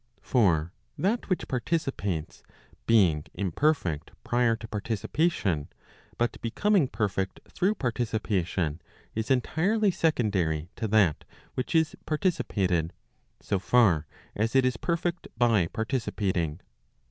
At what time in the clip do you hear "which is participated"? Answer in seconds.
11.53-12.93